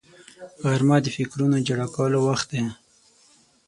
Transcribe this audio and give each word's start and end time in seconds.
غرمه 0.63 0.97
د 1.01 1.07
فکرونو 1.15 1.57
جلا 1.67 1.87
کولو 1.95 2.19
وخت 2.27 2.47
دی 2.53 2.63